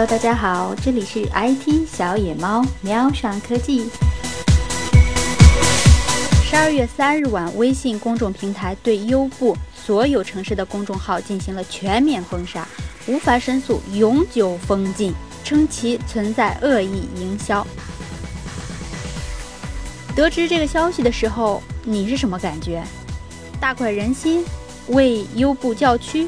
[0.00, 3.90] Hello，大家好，这里是 IT 小野猫喵上科技。
[6.42, 12.66] 十二月三日晚，微信公众平台对优步所有城市的公众号进行了全面封杀，
[13.08, 15.12] 无法申诉，永久封禁，
[15.44, 17.66] 称其存在恶意营销。
[20.16, 22.82] 得知这个消息的时候，你是什么感觉？
[23.60, 24.42] 大快人心，
[24.86, 26.26] 为优步叫屈，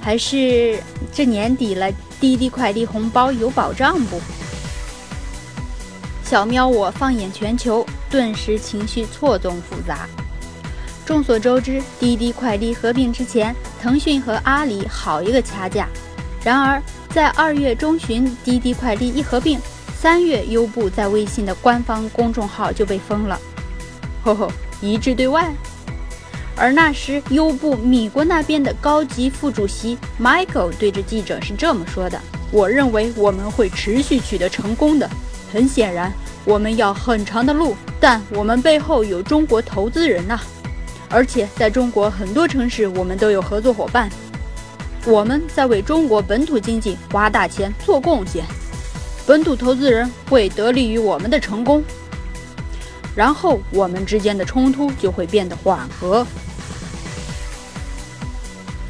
[0.00, 4.20] 还是这年底了，滴滴快递红包有保障不？
[6.22, 10.06] 小喵，我放眼全球，顿时情绪错综复杂。
[11.04, 15.88] 众所周知，滴滴快递合并之前，腾讯和阿里好一个掐架。
[16.44, 19.58] 然而，在二月中旬，滴滴快递一合并。
[19.98, 23.38] 三月，优步在微信的官方公众号就被封了，
[24.22, 25.52] 呵呵，一致对外。
[26.56, 32.20] 而那时，优步米国那边的高级副主席 Michael 对着记者是这么说的
[32.52, 35.08] ：“我认为我们会持续取得成功的。
[35.52, 36.12] 很显然，
[36.44, 40.38] 我们要很长的路，但我们背后有中国投资人呐，
[41.08, 44.10] 而且在中国很多城市，我们都有合作伙伴。
[45.06, 48.44] 我们在为中国本土经济花大钱做贡献。”
[49.26, 51.82] 本土投资人会得利于我们的成功，
[53.14, 56.26] 然后我们之间的冲突就会变得缓和。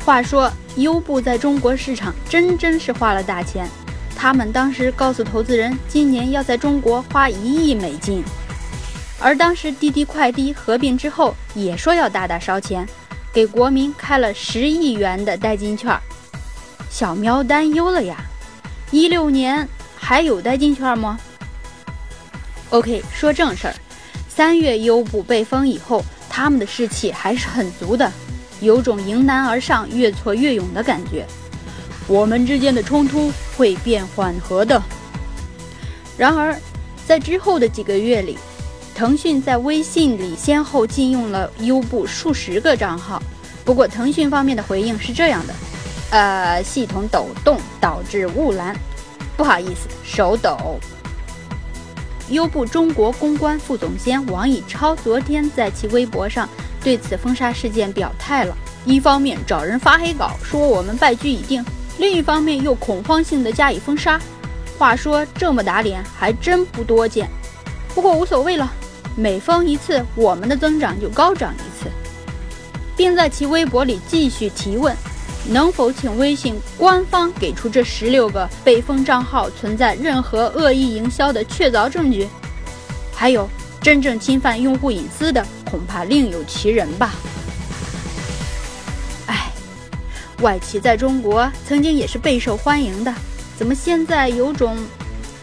[0.04, 3.68] 话说，优步在中国市场真真是花了大钱，
[4.16, 8.24] 他们当时告诉投资人，今年要在中国花一亿美金，
[9.18, 12.88] 而当时滴滴快滴合并之后，也说要大大烧钱，
[13.32, 15.98] 给国民开了十亿元的代金券。
[16.88, 18.16] 小喵担忧了呀，
[18.90, 19.68] 一六年。
[20.02, 21.20] 还有代金券吗
[22.70, 23.74] ？OK，说正事儿。
[24.32, 28.10] 三月优步被封以后，他们的士气还是很足的，
[28.60, 31.26] 有种迎难而上、越挫越勇的感觉。
[32.06, 34.80] 我们之间的冲突会变缓和的。
[36.16, 36.56] 然而，
[37.06, 38.38] 在之后的几个月里，
[38.94, 43.22] 腾讯在微信里先后禁用了优步数十个账号。
[43.64, 45.54] 不过，腾讯方面的回应是这样的：
[46.10, 48.74] 呃，系统抖动导致误拦。
[49.36, 50.78] 不好意思，手抖。
[52.30, 56.48] 优步中国公关副总监王以超昨天在其微博上
[56.82, 61.64] 对此封杀事件表态了：一方面找人发黑稿说我们败局已定，
[61.98, 64.20] 另一方面又恐慌性的加以封杀。
[64.78, 67.28] 话说这么打脸还真不多见。
[67.94, 68.72] 不过无所谓了，
[69.16, 71.90] 每封一次，我们的增长就高涨一次，
[72.96, 74.96] 并在其微博里继续提问。
[75.48, 82.28] 能否请微信官方给出这十六个被封账号存在任何恶意营销的确凿证据？
[83.12, 83.48] 还有，
[83.80, 87.14] 真正侵犯用户隐私的，恐怕另有其人吧。
[89.26, 89.50] 哎，
[90.40, 93.12] 外企在中国曾经也是备受欢迎的，
[93.58, 94.76] 怎么现在有种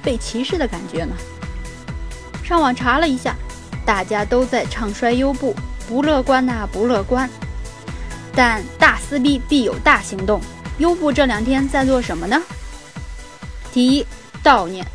[0.01, 1.15] 被歧视的感觉呢？
[2.43, 3.35] 上网查了一下，
[3.85, 5.53] 大家都在唱衰优步，
[5.87, 7.29] 不乐观呐，不乐观。
[8.37, 10.39] 但大撕逼必有大行动，
[10.77, 12.39] 优步这两天在做什么呢？
[13.73, 14.05] 第一，
[14.43, 14.85] 悼念，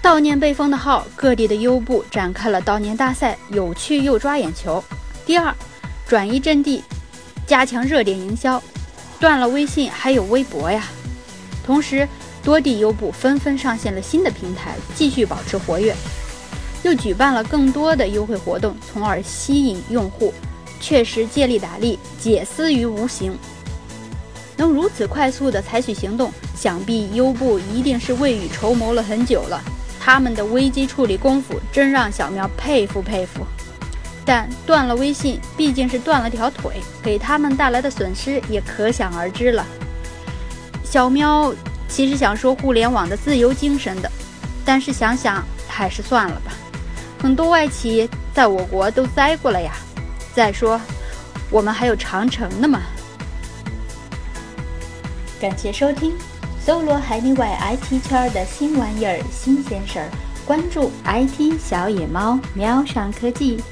[0.00, 4.82] 悼念被封的号，各地的优步展开了悼念大赛，有趣又抓眼球。
[5.26, 5.52] 第二，
[6.06, 6.84] 转移阵地，
[7.48, 8.62] 加强热点营销，
[9.18, 10.84] 断了微信还有微博呀。
[11.66, 12.08] 同时，
[12.44, 15.92] 多地优步纷纷上线了新的平台，继续保持活跃，
[16.84, 20.32] 又举办了更多的优惠活动，从而吸引用户。
[20.80, 23.36] 确实借力打力，解私于无形。
[24.56, 29.60] 能如此快速的采取行动，想必优步一定是未雨绸缪了很久了。
[29.98, 33.44] 他们的危机处理功夫真让小喵佩服佩服。
[34.24, 39.66] 但断了微信，毕竟是断了条腿，给他们带来的损失也可想而知了。
[40.82, 41.52] 小喵
[41.88, 44.10] 其实想说互联网的自由精神的，
[44.64, 46.52] 但是想想还是算了吧。
[47.20, 49.74] 很多外企在我国都栽过了呀。
[50.34, 50.80] 再说，
[51.48, 52.80] 我们还有长城呢嘛！
[55.40, 56.12] 感谢收听，
[56.60, 60.10] 搜罗海内外 IT 圈的新玩意儿、新鲜事儿，
[60.44, 63.62] 关注 IT 小野猫，喵上科技。